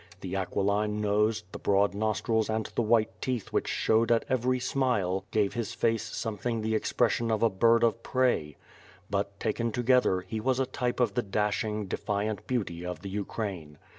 [0.21, 5.25] The aquiline nose, the broad nostrils and the white teeth which showed at every smile,
[5.29, 8.57] gave his face something the expression of a bird of prey;
[9.11, 13.09] but taken altogether he was a type of the dashing, de fiant beauty of the
[13.09, 13.77] Ukraine.